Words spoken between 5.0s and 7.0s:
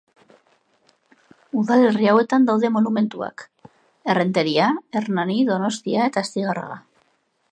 Hernani, Donostia eta Astigarraga.